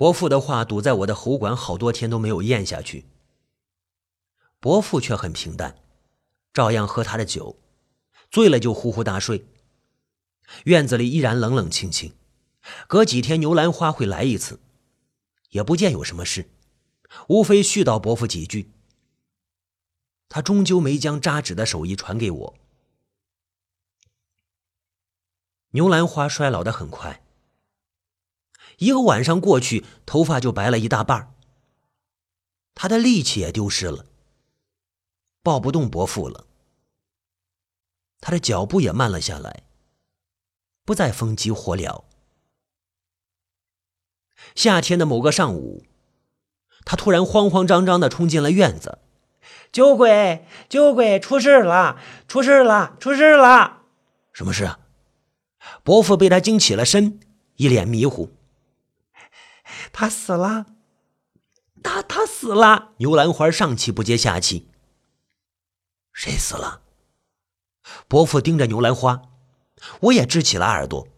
[0.00, 3.04] 伯父的话堵在我的喉管，好多天都没有咽下去。
[4.58, 5.76] 伯父却很平淡，
[6.54, 7.58] 照样喝他的酒，
[8.30, 9.44] 醉了就呼呼大睡。
[10.64, 12.14] 院子里依然冷冷清清，
[12.88, 14.58] 隔几天牛兰花会来一次，
[15.50, 16.48] 也不见有什么事，
[17.28, 18.70] 无非絮叨伯父几句。
[20.30, 22.54] 他终究没将扎纸的手艺传给我。
[25.72, 27.22] 牛兰花衰老的很快，
[28.80, 31.34] 一个晚上过去，头发就白了一大半
[32.74, 34.06] 他的力气也丢失了。
[35.42, 36.46] 抱不动伯父了，
[38.20, 39.64] 他的脚步也慢了下来，
[40.86, 42.04] 不再风急火燎。
[44.54, 45.84] 夏天的某个上午，
[46.86, 48.98] 他突然慌慌张张的冲进了院子
[49.70, 52.00] ：“酒鬼，酒鬼，出事了！
[52.26, 52.96] 出事了！
[52.98, 53.82] 出事了！”
[54.32, 54.80] 什么事啊？
[55.84, 57.20] 伯父被他惊起了身，
[57.56, 58.30] 一脸迷糊。
[59.92, 60.66] 他死了，
[61.82, 62.92] 他他死了！
[62.98, 64.68] 牛兰花上气不接下气。
[66.12, 66.82] 谁死了？
[68.06, 69.22] 伯父盯着牛兰花，
[70.00, 71.08] 我也支起了耳朵。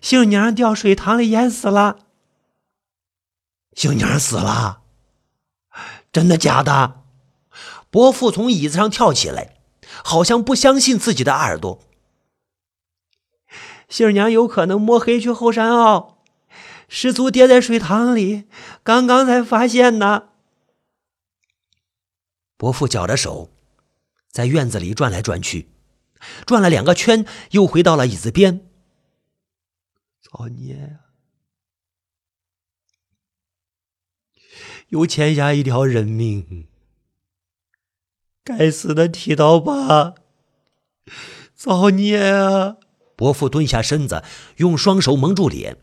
[0.00, 1.98] 杏娘掉水塘里淹死了。
[3.72, 4.82] 杏娘死了？
[6.12, 7.02] 真的假的？
[7.90, 9.56] 伯父从椅子上跳起来，
[10.04, 11.80] 好像不相信自己的耳朵。
[13.88, 16.13] 杏娘有可能摸黑去后山坳，
[16.96, 18.44] 失足跌在水塘里，
[18.84, 20.28] 刚刚才发现呢。
[22.56, 23.50] 伯父绞着手，
[24.30, 25.70] 在院子里转来转去，
[26.46, 28.64] 转了两个圈，又回到了椅子边。
[30.22, 31.00] 造孽！
[34.90, 36.68] 又欠下一条人命。
[38.44, 40.14] 该死的剃刀疤！
[41.56, 42.76] 造孽啊！
[43.16, 44.22] 伯父蹲下身子，
[44.58, 45.78] 用双手蒙住脸，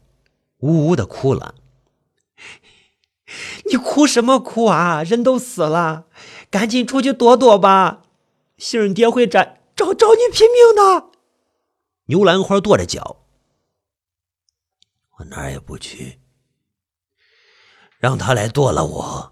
[0.62, 1.56] 呜呜的哭了。
[3.70, 5.04] 你哭什么哭啊？
[5.04, 6.08] 人都死了，
[6.50, 8.02] 赶紧出去躲躲吧！
[8.58, 11.12] 杏儿爹会找找找你拼命的。
[12.06, 13.24] 牛兰花跺着脚，
[15.18, 16.20] 我哪儿也不去，
[17.98, 19.32] 让他来剁了我，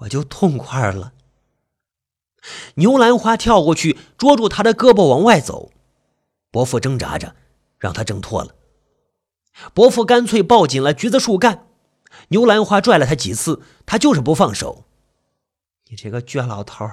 [0.00, 1.14] 我就痛快了。
[2.74, 5.72] 牛兰花跳过去捉住他的胳膊往外走，
[6.50, 7.34] 伯父挣扎着
[7.78, 8.54] 让他挣脱了，
[9.74, 11.68] 伯父干脆抱紧了橘子树干。
[12.28, 14.84] 牛兰花拽了他几次，他就是不放手。
[15.86, 16.90] 你这个倔老头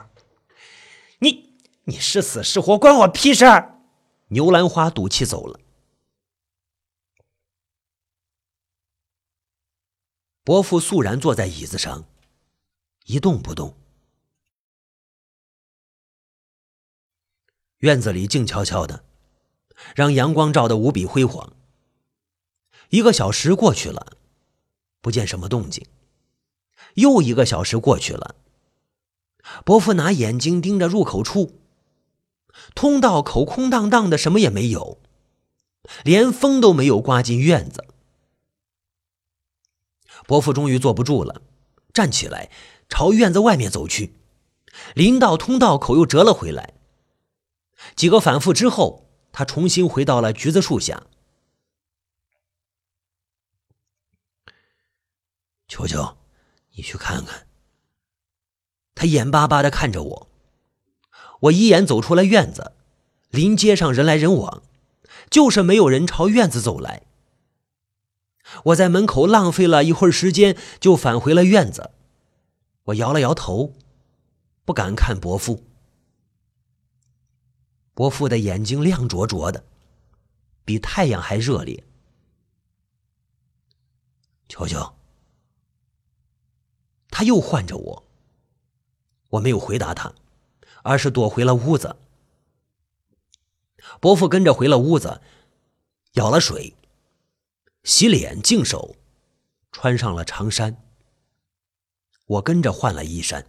[1.19, 3.81] 你你是死是活关我屁事儿！
[4.29, 5.59] 牛兰花赌气走了。
[10.43, 12.05] 伯父肃然坐在椅子上，
[13.05, 13.75] 一动不动。
[17.79, 19.03] 院子里静悄悄的，
[19.95, 21.53] 让阳光照得无比辉煌。
[22.89, 24.13] 一个小时过去了。
[25.01, 25.87] 不见什么动静，
[26.95, 28.35] 又一个小时过去了。
[29.63, 31.59] 伯父拿眼睛盯着入口处，
[32.75, 34.99] 通道口空荡荡的，什么也没有，
[36.03, 37.85] 连风都没有刮进院子。
[40.27, 41.41] 伯父终于坐不住了，
[41.93, 42.51] 站起来
[42.89, 44.15] 朝院子外面走去，
[44.93, 46.73] 临到通道口又折了回来。
[47.95, 51.03] 几个反复之后，他重新回到了橘子树下。
[55.69, 56.17] 球球，
[56.71, 57.47] 你去看看。
[58.95, 60.29] 他眼巴巴的看着我，
[61.41, 62.73] 我一眼走出了院子。
[63.29, 64.63] 临街上人来人往，
[65.29, 67.03] 就是没有人朝院子走来。
[68.65, 71.91] 我在门口浪费了一会儿时间，就返回了院子。
[72.85, 73.75] 我摇了摇头，
[74.65, 75.63] 不敢看伯父。
[77.93, 79.63] 伯父的眼睛亮灼灼的，
[80.65, 81.83] 比太阳还热烈。
[84.47, 84.98] 球球。
[87.19, 88.03] 他又唤着我，
[89.31, 90.15] 我没有回答他，
[90.83, 91.97] 而是躲回了屋子。
[93.99, 95.19] 伯父跟着回了屋子，
[96.13, 96.77] 舀了水，
[97.83, 98.95] 洗脸净手，
[99.69, 100.81] 穿上了长衫。
[102.25, 103.45] 我跟着换了衣衫。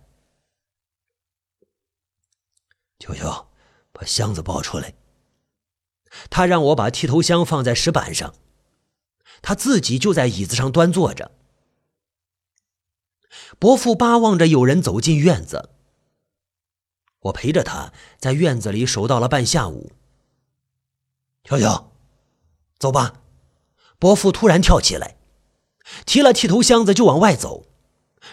[2.99, 3.46] 球球，
[3.93, 4.94] 把箱子抱出来。
[6.28, 8.34] 他让我把剃头箱放在石板上，
[9.40, 11.31] 他自己就在椅子上端坐着。
[13.58, 15.70] 伯父巴望着有人走进院子，
[17.23, 19.93] 我陪着他在院子里守到了半下午。
[21.44, 21.91] 乔乔，
[22.79, 23.14] 走吧！
[23.99, 25.17] 伯父突然跳起来，
[26.06, 27.67] 提了剃头箱子就往外走。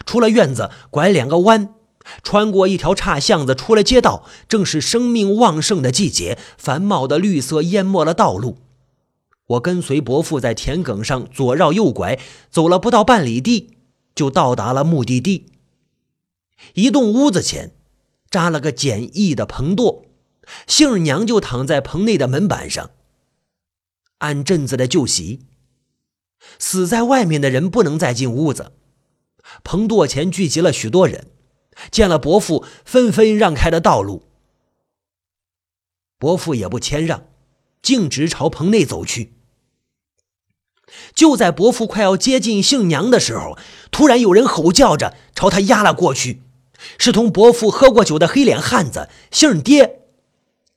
[0.06, 1.74] 出了院子，拐两个弯，
[2.22, 4.26] 穿过一条岔巷子，出了街道。
[4.48, 8.58] 正是生命旺盛的季节，繁茂的绿色淹没了道路。
[9.48, 12.20] 我跟随伯父在田埂上左绕右拐，
[12.50, 13.77] 走了不到半里地，
[14.18, 15.46] 就到达了目的地。
[16.74, 17.76] 一栋屋子前
[18.30, 20.06] 扎了个简易的棚垛，
[20.66, 22.90] 杏儿娘就躺在棚内的门板上。
[24.18, 25.42] 按镇子的旧习，
[26.58, 28.74] 死在外面的人不能再进屋子。
[29.64, 31.28] 棚垛前聚集了许多人，
[31.92, 34.24] 见了伯父，纷纷让开了道路。
[36.18, 37.28] 伯父也不谦让，
[37.84, 39.37] 径直朝棚内走去。
[41.14, 43.58] 就在伯父快要接近杏娘的时候，
[43.92, 46.42] 突然有人吼叫着朝他压了过去，
[46.98, 50.00] 是同伯父喝过酒的黑脸汉子杏爹。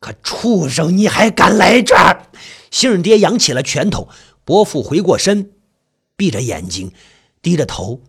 [0.01, 2.31] 可畜生，你还敢来这儿！
[2.71, 4.09] 杏爹扬起了拳头，
[4.45, 5.51] 伯父回过身，
[6.17, 6.93] 闭着眼睛，
[7.43, 8.01] 低着头。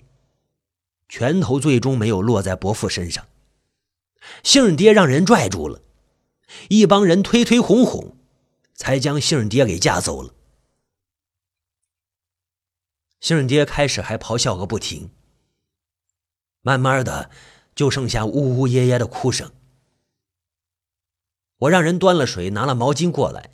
[1.10, 3.26] 拳头最终没有落在伯父身上，
[4.42, 5.82] 杏爹让人拽住了，
[6.70, 8.16] 一帮人推推哄哄，
[8.74, 10.34] 才将杏爹给架走了。
[13.22, 15.12] 杏爹开始还咆哮个不停，
[16.62, 17.30] 慢慢的
[17.76, 19.52] 就剩下呜呜咽咽的哭声。
[21.58, 23.52] 我让人端了水，拿了毛巾过来，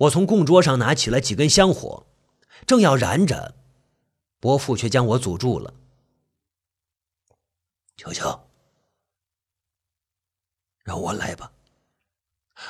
[0.00, 2.06] 我从供桌上拿起了几根香火，
[2.66, 3.54] 正要燃着，
[4.38, 5.72] 伯父却将我阻住了。
[7.96, 8.46] 求求，
[10.82, 11.52] 让我来吧。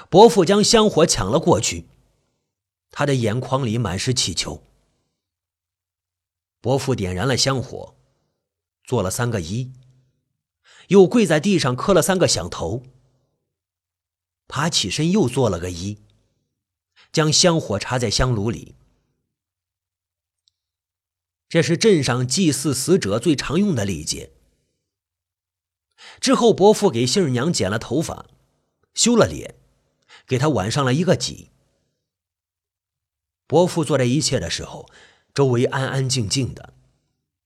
[0.09, 1.89] 伯父将香火抢了过去，
[2.93, 4.63] 他的眼眶里满是乞求。
[6.65, 7.95] 伯父点燃了香火，
[8.85, 9.71] 做了三个揖，
[10.89, 12.85] 又跪在地上磕了三个响头，
[14.49, 15.99] 爬起身又做了个揖，
[17.13, 18.77] 将香火插在香炉里。
[21.51, 24.33] 这是镇上祭祀死者最常用的礼节。
[26.19, 28.25] 之后，伯父给杏儿娘剪了头发，
[28.95, 29.57] 修了脸，
[30.27, 31.49] 给她挽上了一个髻。
[33.47, 34.89] 伯父做这一切的时候，
[35.35, 36.73] 周围安安静静的，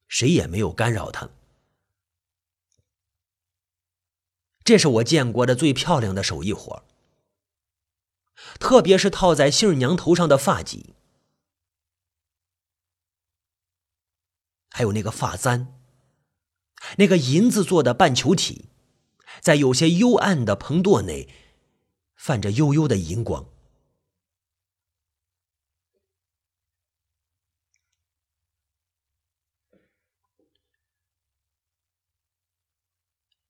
[0.06, 1.30] 谁也没有干扰他。
[4.62, 6.84] 这是我见过的最漂亮的手艺活，
[8.60, 10.84] 特别是套在杏儿娘头上的发髻，
[14.68, 15.74] 还有那个发簪。
[16.98, 18.66] 那个银子做的半球体，
[19.40, 21.28] 在有些幽暗的棚垛内，
[22.14, 23.48] 泛着幽幽的银光。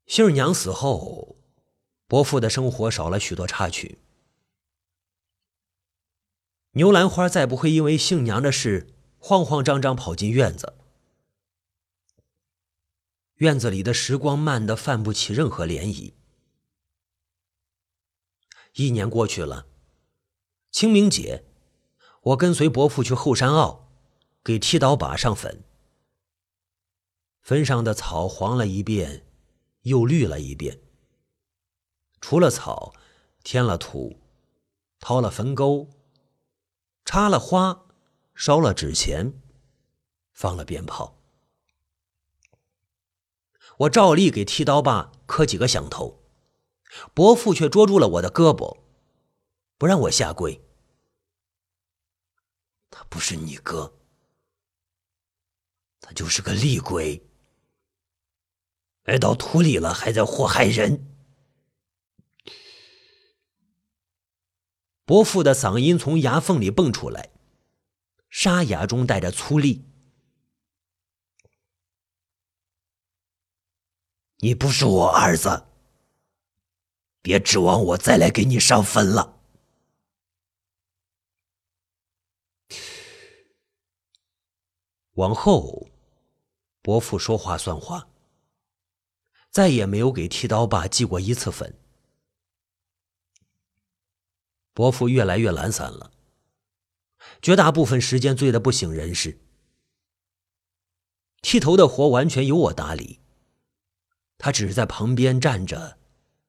[0.09, 1.37] 杏儿娘死后，
[2.07, 3.99] 伯父的生活少了许多插曲。
[6.73, 10.79] 牛兰花再不会因为杏娘的事慌慌张张跑进院子。
[13.35, 16.15] 院子里的时光慢得泛不起任何涟漪。
[18.73, 19.67] 一年过去了，
[20.71, 21.45] 清明节，
[22.23, 23.87] 我跟随伯父去后山坳，
[24.43, 25.63] 给剃刀把上坟。
[27.43, 29.27] 坟上的草黄了一遍，
[29.89, 30.81] 又绿了一遍。
[32.21, 32.95] 除了草，
[33.43, 34.21] 添了土，
[35.01, 35.89] 掏了坟沟，
[37.05, 37.87] 插了花，
[38.35, 39.41] 烧了纸钱，
[40.33, 41.17] 放了鞭炮。
[43.79, 46.25] 我照例给剃刀爸磕几个响头，
[47.15, 48.79] 伯父却捉住了我的胳膊，
[49.77, 50.61] 不让我下跪。
[52.91, 53.97] 他不是你哥，
[56.01, 57.28] 他就是个厉鬼，
[59.09, 61.17] 埋到土里了还在祸害人。
[65.07, 67.31] 伯父的嗓音从牙缝里蹦出来，
[68.29, 69.83] 沙哑中带着粗粝。
[74.41, 75.69] 你不是我儿子，
[77.23, 79.41] 别指望我再来给你上坟了。
[85.13, 85.89] 往后，
[86.83, 88.07] 伯父说话算话，
[89.51, 91.79] 再也没有给剃刀爸寄过一次粉。
[94.73, 96.13] 伯父越来越懒散了，
[97.43, 99.41] 绝大部分时间醉得不省人事。
[101.43, 103.21] 剃头的活完全由我打理。
[104.37, 105.99] 他只是在旁边站着，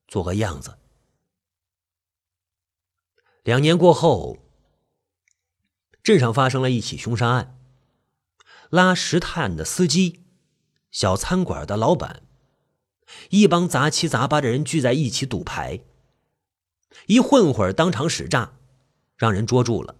[0.07, 0.77] 做个样子。
[3.43, 4.37] 两年过后，
[6.03, 7.59] 镇上发生了一起凶杀案。
[8.69, 10.23] 拉石炭的司机、
[10.91, 12.21] 小餐馆的老板，
[13.29, 15.81] 一帮杂七杂八的人聚在一起赌牌，
[17.07, 18.53] 一混混儿当场使诈，
[19.15, 19.95] 让人捉住了。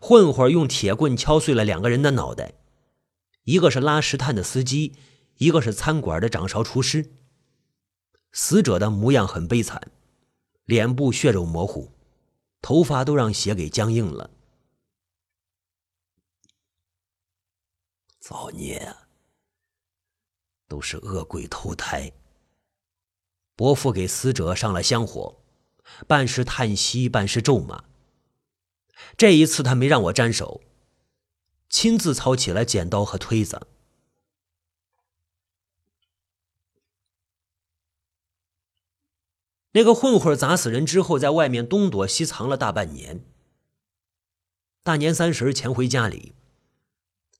[0.00, 2.54] 混混儿用铁棍敲碎了两个人的脑袋，
[3.44, 4.96] 一个是拉石炭的司机，
[5.38, 7.12] 一个是餐馆的掌勺厨师。
[8.32, 9.90] 死者的模样很悲惨，
[10.64, 11.92] 脸部血肉模糊，
[12.62, 14.30] 头发都让血给僵硬了。
[18.20, 18.94] 造孽！
[20.70, 22.12] 都是恶鬼投胎。
[23.56, 25.42] 伯父给死者上了香火，
[26.06, 27.84] 半是叹息，半是咒骂。
[29.16, 30.62] 这一次他没让我沾手，
[31.68, 33.66] 亲自操起了剪刀和推子。
[39.72, 43.24] 那个混混砸死人之后，在外面东躲西藏了大半年。
[44.84, 46.34] 大年三十前回家里，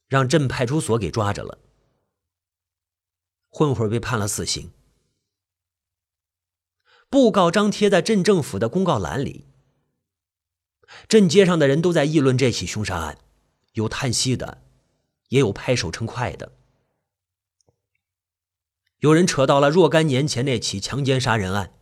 [0.09, 1.59] 让镇派出所给抓着了。
[3.51, 4.71] 混混被判了死刑，
[7.11, 9.47] 布告张贴在镇政府的公告栏里。
[11.09, 13.19] 镇街上的人都在议论这起凶杀案，
[13.73, 14.63] 有叹息的，
[15.29, 16.53] 也有拍手称快的。
[18.99, 21.75] 有人扯到了若干年前那起强奸杀人案。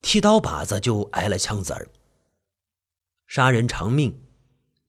[0.00, 1.90] 剃刀把子就挨了枪子儿。
[3.26, 4.24] 杀人偿命，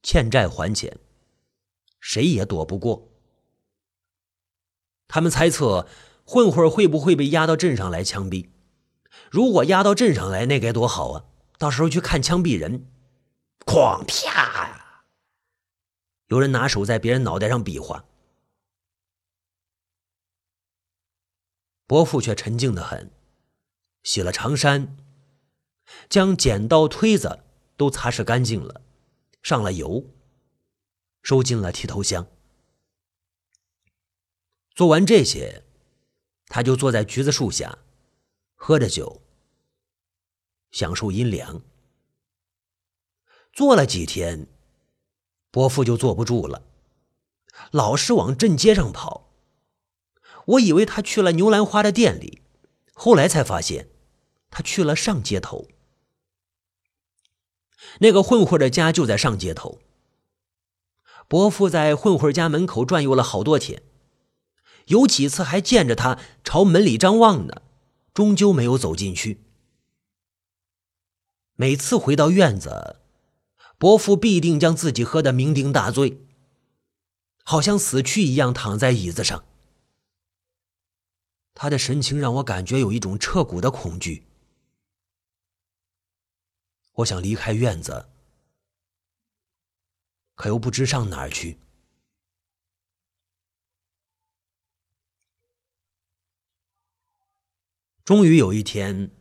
[0.03, 0.99] 欠债还钱，
[1.99, 3.08] 谁也躲不过。
[5.09, 5.87] 他们猜测
[6.23, 8.47] 混混会不会被押到镇上来枪毙？
[9.29, 11.25] 如果押到镇上来，那该多好啊！
[11.57, 12.87] 到时候去看枪毙人，
[13.65, 15.03] 哐啪！
[16.27, 18.05] 有人拿手在别人脑袋上比划。
[21.87, 23.11] 伯父却沉静的很。
[24.03, 24.95] 洗了长衫，
[26.07, 27.39] 将剪刀、推子
[27.75, 28.81] 都擦拭干净了，
[29.41, 30.05] 上了油，
[31.23, 32.27] 收进了剃头箱。
[34.79, 35.65] 做完这些，
[36.47, 37.79] 他就坐在橘子树下，
[38.55, 39.21] 喝着酒，
[40.71, 41.61] 享受阴凉。
[43.51, 44.47] 坐了几天，
[45.51, 46.63] 伯父就坐不住了，
[47.71, 49.33] 老是往镇街上跑。
[50.45, 52.41] 我以为他去了牛兰花的店里。
[52.93, 53.89] 后来才发现，
[54.49, 55.67] 他去了上街头。
[57.99, 59.79] 那个混混的家就在上街头。
[61.27, 63.83] 伯父在混混家门口转悠了好多天，
[64.89, 67.61] 有几次还见着他朝门里张望呢，
[68.13, 69.43] 终究没有走进去。
[71.53, 72.99] 每次回到院子，
[73.77, 76.25] 伯父必定将自己喝得酩酊大醉，
[77.43, 79.45] 好像死去一样躺在椅子上。
[81.53, 84.25] 他的神情让我感觉有一种彻骨的恐惧。
[86.93, 88.09] 我想离开院子，
[90.33, 91.59] 可又不知上哪儿去。
[98.09, 99.11] 终于有一天，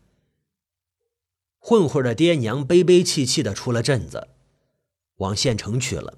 [1.58, 4.28] 混混的爹娘悲悲戚戚的出了镇子，
[5.16, 6.16] 往县城去了。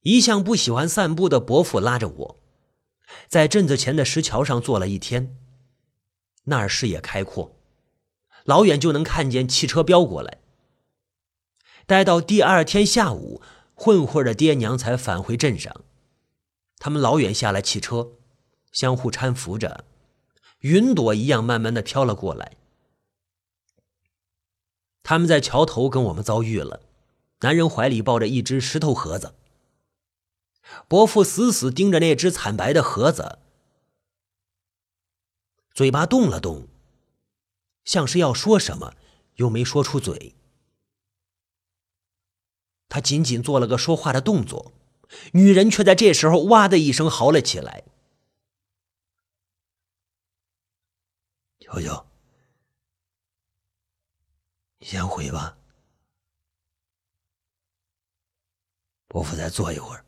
[0.00, 2.40] 一向不喜欢散步的伯父拉着我。
[3.28, 5.36] 在镇子前的石桥上坐了一天，
[6.46, 7.54] 那儿视野开阔，
[8.42, 10.38] 老远就能看见汽车飙过来。
[11.86, 13.40] 待到第二天下午，
[13.72, 15.84] 混混的爹娘才返回镇上，
[16.78, 18.14] 他们老远下了汽车，
[18.72, 19.84] 相互搀扶着，
[20.64, 22.56] 云朵一样慢慢的飘了过来。
[25.02, 26.80] 他们在桥头跟我们遭遇了，
[27.40, 29.34] 男人怀里抱着一只石头盒子。
[30.88, 33.40] 伯父死死盯着那只惨白的盒子，
[35.74, 36.66] 嘴巴动了动，
[37.84, 38.94] 像是要说什么，
[39.34, 40.34] 又没说出嘴。
[42.88, 44.72] 他仅仅做了个说话的动作，
[45.32, 47.83] 女人却在这时候哇的一声嚎了起来
[51.74, 52.06] ：“舅舅，
[54.80, 55.56] 先回吧，
[59.08, 60.04] 伯父再坐一会儿。”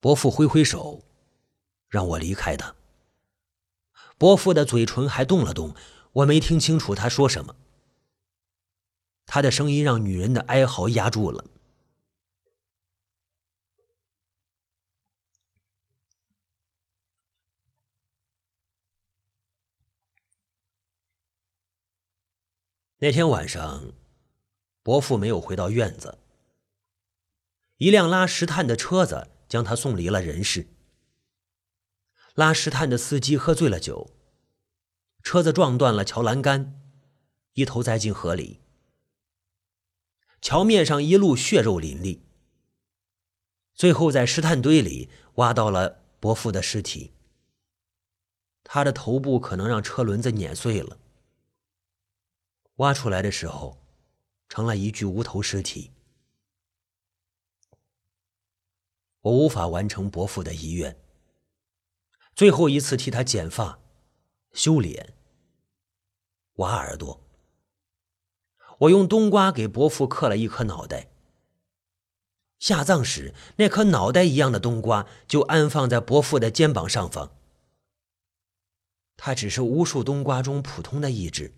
[0.00, 1.02] 伯父挥挥手，
[1.88, 2.74] 让我离开他。
[4.16, 5.74] 伯父的嘴唇还动了动，
[6.12, 7.56] 我没听清楚他说什么。
[9.26, 11.44] 他的声音让女人的哀嚎压住了。
[23.04, 23.92] 那天晚上，
[24.82, 26.16] 伯父没有回到院子。
[27.76, 29.28] 一辆拉石炭的车子。
[29.46, 30.66] 将他送离了人世。
[32.34, 34.10] 拉石炭的司机喝醉了酒，
[35.22, 36.80] 车子撞断了桥栏杆，
[37.52, 38.60] 一头栽进河里。
[40.40, 42.20] 桥面上一路血肉淋漓，
[43.74, 47.12] 最后在石炭堆里挖到了伯父的尸体。
[48.64, 50.98] 他的头部可能让车轮子碾碎了。
[52.76, 53.78] 挖出来的时候，
[54.48, 55.92] 成了一具无头尸体。
[59.20, 61.00] 我无法完成伯父的遗愿。
[62.34, 63.78] 最后一次替他剪发、
[64.52, 65.14] 修脸、
[66.54, 67.20] 挖耳朵。
[68.80, 71.10] 我用冬瓜给伯父刻了一颗脑袋。
[72.58, 77.36] 下葬时，那颗脑袋一样的冬瓜就安放在伯父的肩膀上方。
[79.16, 81.54] 它只是无数冬瓜中普通的一只。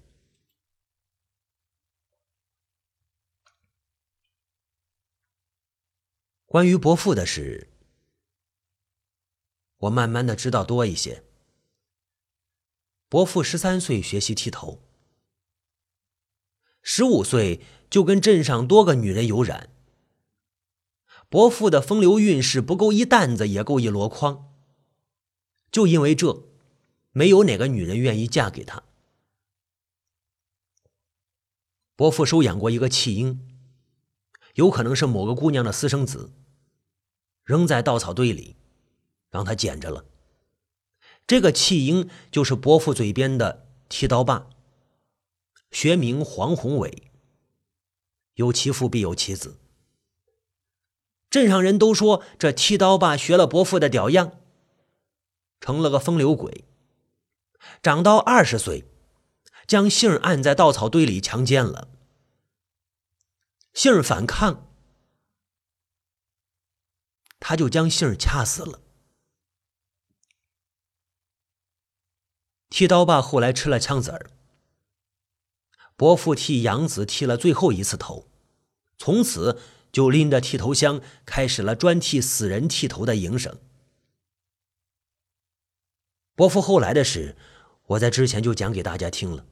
[6.47, 7.69] 关于伯父的事，
[9.79, 11.25] 我慢慢的知道多一些。
[13.09, 14.81] 伯父十三岁学习剃头，
[16.83, 17.61] 十五岁
[17.91, 19.71] 就跟镇上多个女人有染。
[21.29, 24.55] 伯父的风流韵事不够一担子，也够一箩筐。
[25.73, 26.45] 就因为这，
[27.11, 28.85] 没有哪个女人愿意嫁给他。
[31.97, 33.56] 伯父收养过一个弃婴，
[34.57, 36.33] 有可能是某个姑娘的私生子，
[37.45, 38.57] 扔在稻草堆里，
[39.31, 40.07] 让他捡着了。
[41.27, 44.49] 这个弃婴就是伯父嘴边的剃刀爸，
[45.71, 47.11] 学名黄宏伟。
[48.35, 49.59] 有其父必有其子。
[51.29, 54.41] 镇上人都说这剃刀爸学了伯父的屌样，
[55.61, 56.65] 成了个风流鬼。
[57.83, 58.85] 长到二十岁，
[59.67, 61.89] 将杏按在稻草堆里强奸了。
[63.76, 64.66] 杏儿反抗，
[67.38, 68.80] 他就将杏儿掐死了。
[72.71, 74.30] 剃刀爸后来吃了枪子儿，
[75.95, 78.28] 伯父替养子剃了最后一次头，
[78.99, 79.61] 从此。
[79.92, 83.59] 就拎着剃头箱，开始了专替死人剃头的营生。
[86.35, 87.35] 伯父后来的事，
[87.87, 89.47] 我在之前就讲给大家听了。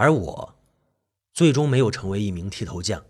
[0.00, 0.54] 而我，
[1.34, 3.04] 最终没有成为一名剃头匠。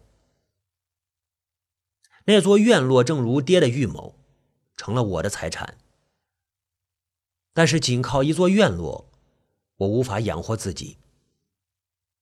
[2.24, 4.18] 那座院落正如爹的预谋，
[4.76, 5.78] 成了我的财产。
[7.52, 9.08] 但是，仅靠一座院落，
[9.76, 10.98] 我无法养活自己。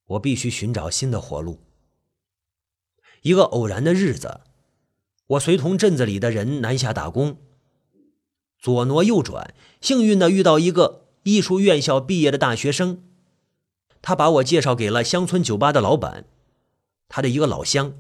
[0.05, 1.63] 我必须寻找新的活路。
[3.23, 4.43] 一个偶然的日子，
[5.29, 7.39] 我随同镇子里的人南下打工，
[8.59, 13.08] 左挪右转，幸运的遇到一个艺术院校毕业的大学生，
[14.01, 16.25] 他把我介绍给了乡村酒吧的老板，
[17.09, 17.95] 他的一个老乡。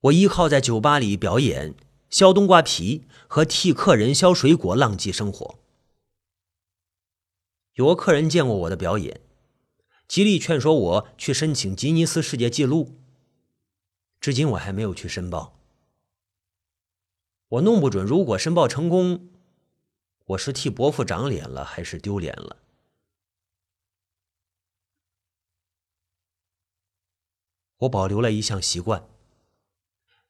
[0.00, 1.74] 我依靠在酒吧里表演
[2.08, 5.58] 削冬瓜皮和替客人削水果，浪迹生活。
[7.74, 9.20] 有个客人见过我的表演，
[10.08, 12.98] 极力劝说我去申请吉尼斯世界纪录。
[14.20, 15.58] 至今我还没有去申报。
[17.48, 19.28] 我弄不准，如果申报成功，
[20.26, 22.56] 我是替伯父长脸了，还是丢脸了？
[27.80, 29.04] 我保留了一项习惯：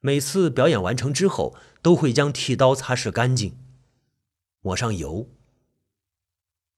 [0.00, 3.56] 每次表演完成之后，都会将剃刀擦拭干净，
[4.60, 5.28] 抹上油。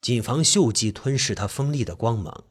[0.00, 2.44] 谨防锈迹吞噬它锋利的光芒。